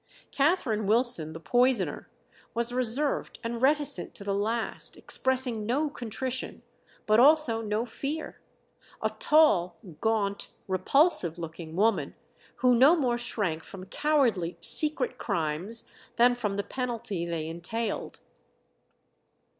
[0.31, 2.09] Catherine Wilson, the poisoner,
[2.55, 6.63] was reserved and reticent to the last, expressing no contrition,
[7.05, 8.41] but also no fear
[9.03, 12.15] a tall, gaunt, repulsive looking woman,
[12.65, 18.21] who no more shrank from cowardly, secret crimes than from the penalty they entailed.